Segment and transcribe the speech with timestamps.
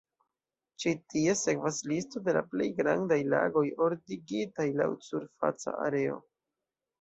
[0.83, 6.19] Ĉi tie sekvas listo de la plej grandaj lagoj, ordigitaj laŭ surfaca areo.